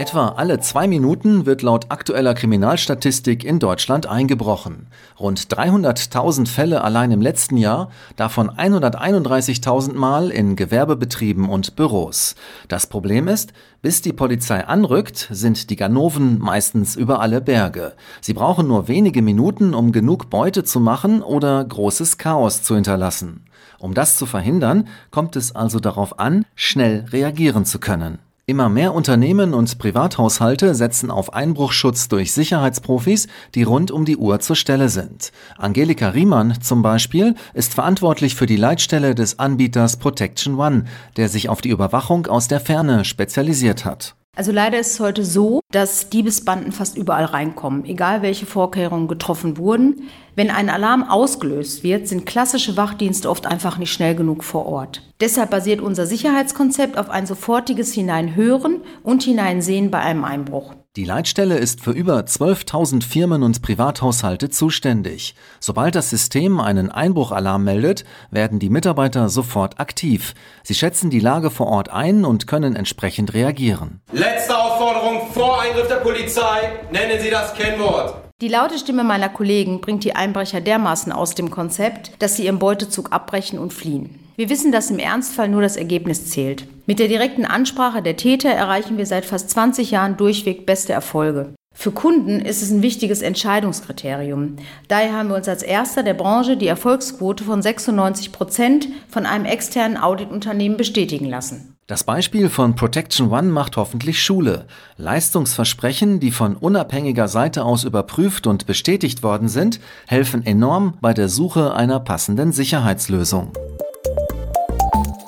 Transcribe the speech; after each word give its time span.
Etwa 0.00 0.28
alle 0.28 0.60
zwei 0.60 0.86
Minuten 0.86 1.44
wird 1.44 1.62
laut 1.62 1.86
aktueller 1.88 2.32
Kriminalstatistik 2.32 3.42
in 3.42 3.58
Deutschland 3.58 4.06
eingebrochen. 4.06 4.86
Rund 5.18 5.40
300.000 5.40 6.46
Fälle 6.46 6.84
allein 6.84 7.10
im 7.10 7.20
letzten 7.20 7.56
Jahr, 7.56 7.90
davon 8.14 8.48
131.000 8.48 9.94
Mal 9.94 10.30
in 10.30 10.54
Gewerbebetrieben 10.54 11.48
und 11.48 11.74
Büros. 11.74 12.36
Das 12.68 12.86
Problem 12.86 13.26
ist, 13.26 13.52
bis 13.82 14.00
die 14.00 14.12
Polizei 14.12 14.64
anrückt, 14.64 15.30
sind 15.32 15.68
die 15.68 15.74
Ganoven 15.74 16.38
meistens 16.38 16.94
über 16.94 17.18
alle 17.18 17.40
Berge. 17.40 17.94
Sie 18.20 18.34
brauchen 18.34 18.68
nur 18.68 18.86
wenige 18.86 19.20
Minuten, 19.20 19.74
um 19.74 19.90
genug 19.90 20.30
Beute 20.30 20.62
zu 20.62 20.78
machen 20.78 21.22
oder 21.24 21.64
großes 21.64 22.18
Chaos 22.18 22.62
zu 22.62 22.76
hinterlassen. 22.76 23.46
Um 23.80 23.94
das 23.94 24.16
zu 24.16 24.26
verhindern, 24.26 24.86
kommt 25.10 25.34
es 25.34 25.56
also 25.56 25.80
darauf 25.80 26.20
an, 26.20 26.44
schnell 26.54 27.04
reagieren 27.10 27.64
zu 27.64 27.80
können. 27.80 28.20
Immer 28.48 28.70
mehr 28.70 28.94
Unternehmen 28.94 29.52
und 29.52 29.78
Privathaushalte 29.78 30.74
setzen 30.74 31.10
auf 31.10 31.34
Einbruchschutz 31.34 32.08
durch 32.08 32.32
Sicherheitsprofis, 32.32 33.28
die 33.54 33.62
rund 33.62 33.90
um 33.90 34.06
die 34.06 34.16
Uhr 34.16 34.40
zur 34.40 34.56
Stelle 34.56 34.88
sind. 34.88 35.32
Angelika 35.58 36.08
Riemann 36.08 36.58
zum 36.62 36.80
Beispiel 36.80 37.34
ist 37.52 37.74
verantwortlich 37.74 38.36
für 38.36 38.46
die 38.46 38.56
Leitstelle 38.56 39.14
des 39.14 39.38
Anbieters 39.38 39.98
Protection 39.98 40.58
One, 40.58 40.84
der 41.18 41.28
sich 41.28 41.50
auf 41.50 41.60
die 41.60 41.68
Überwachung 41.68 42.26
aus 42.26 42.48
der 42.48 42.60
Ferne 42.60 43.04
spezialisiert 43.04 43.84
hat. 43.84 44.14
Also 44.38 44.52
leider 44.52 44.78
ist 44.78 44.92
es 44.92 45.00
heute 45.00 45.24
so, 45.24 45.62
dass 45.72 46.10
Diebesbanden 46.10 46.70
fast 46.70 46.96
überall 46.96 47.24
reinkommen, 47.24 47.84
egal 47.84 48.22
welche 48.22 48.46
Vorkehrungen 48.46 49.08
getroffen 49.08 49.56
wurden. 49.56 50.08
Wenn 50.36 50.52
ein 50.52 50.70
Alarm 50.70 51.02
ausgelöst 51.02 51.82
wird, 51.82 52.06
sind 52.06 52.24
klassische 52.24 52.76
Wachdienste 52.76 53.28
oft 53.28 53.46
einfach 53.46 53.78
nicht 53.78 53.92
schnell 53.92 54.14
genug 54.14 54.44
vor 54.44 54.66
Ort. 54.66 55.02
Deshalb 55.20 55.50
basiert 55.50 55.80
unser 55.80 56.06
Sicherheitskonzept 56.06 56.98
auf 56.98 57.10
ein 57.10 57.26
sofortiges 57.26 57.92
Hineinhören 57.92 58.82
und 59.02 59.24
Hineinsehen 59.24 59.90
bei 59.90 59.98
einem 59.98 60.22
Einbruch. 60.22 60.72
Die 60.98 61.04
Leitstelle 61.04 61.56
ist 61.58 61.80
für 61.80 61.92
über 61.92 62.18
12.000 62.18 63.04
Firmen 63.04 63.44
und 63.44 63.62
Privathaushalte 63.62 64.50
zuständig. 64.50 65.36
Sobald 65.60 65.94
das 65.94 66.10
System 66.10 66.58
einen 66.58 66.90
Einbruchalarm 66.90 67.62
meldet, 67.62 68.04
werden 68.32 68.58
die 68.58 68.68
Mitarbeiter 68.68 69.28
sofort 69.28 69.78
aktiv. 69.78 70.34
Sie 70.64 70.74
schätzen 70.74 71.08
die 71.08 71.20
Lage 71.20 71.50
vor 71.50 71.68
Ort 71.68 71.88
ein 71.88 72.24
und 72.24 72.48
können 72.48 72.74
entsprechend 72.74 73.32
reagieren. 73.32 74.00
Letzte 74.10 74.58
Aufforderung 74.58 75.30
vor 75.32 75.62
Eingriff 75.62 75.86
der 75.86 75.98
Polizei. 75.98 76.72
Nennen 76.90 77.20
Sie 77.20 77.30
das 77.30 77.54
Kennwort. 77.54 78.16
Die 78.40 78.48
laute 78.48 78.76
Stimme 78.76 79.04
meiner 79.04 79.28
Kollegen 79.28 79.80
bringt 79.80 80.02
die 80.02 80.16
Einbrecher 80.16 80.60
dermaßen 80.60 81.12
aus 81.12 81.36
dem 81.36 81.52
Konzept, 81.52 82.10
dass 82.18 82.34
sie 82.34 82.46
ihren 82.46 82.58
Beutezug 82.58 83.12
abbrechen 83.12 83.60
und 83.60 83.72
fliehen. 83.72 84.27
Wir 84.38 84.50
wissen, 84.50 84.70
dass 84.70 84.88
im 84.88 85.00
Ernstfall 85.00 85.48
nur 85.48 85.62
das 85.62 85.74
Ergebnis 85.74 86.26
zählt. 86.26 86.68
Mit 86.86 87.00
der 87.00 87.08
direkten 87.08 87.44
Ansprache 87.44 88.02
der 88.02 88.16
Täter 88.16 88.48
erreichen 88.48 88.96
wir 88.96 89.04
seit 89.04 89.24
fast 89.24 89.50
20 89.50 89.90
Jahren 89.90 90.16
durchweg 90.16 90.64
beste 90.64 90.92
Erfolge. 90.92 91.54
Für 91.74 91.90
Kunden 91.90 92.38
ist 92.38 92.62
es 92.62 92.70
ein 92.70 92.80
wichtiges 92.80 93.20
Entscheidungskriterium. 93.20 94.54
Daher 94.86 95.14
haben 95.14 95.30
wir 95.30 95.34
uns 95.34 95.48
als 95.48 95.64
erster 95.64 96.04
der 96.04 96.14
Branche 96.14 96.56
die 96.56 96.68
Erfolgsquote 96.68 97.42
von 97.42 97.62
96 97.62 98.30
Prozent 98.30 98.86
von 99.08 99.26
einem 99.26 99.44
externen 99.44 99.96
Auditunternehmen 99.96 100.78
bestätigen 100.78 101.26
lassen. 101.26 101.74
Das 101.88 102.04
Beispiel 102.04 102.48
von 102.48 102.76
Protection 102.76 103.32
One 103.32 103.48
macht 103.48 103.76
hoffentlich 103.76 104.22
Schule. 104.22 104.66
Leistungsversprechen, 104.98 106.20
die 106.20 106.30
von 106.30 106.54
unabhängiger 106.54 107.26
Seite 107.26 107.64
aus 107.64 107.82
überprüft 107.82 108.46
und 108.46 108.66
bestätigt 108.66 109.24
worden 109.24 109.48
sind, 109.48 109.80
helfen 110.06 110.46
enorm 110.46 110.96
bei 111.00 111.12
der 111.12 111.28
Suche 111.28 111.74
einer 111.74 111.98
passenden 111.98 112.52
Sicherheitslösung 112.52 113.50